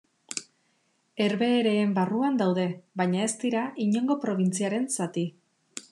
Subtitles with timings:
[1.25, 2.65] Herbehereen barruan daude,
[3.03, 5.29] baina ez dira inongo probintziaren zati.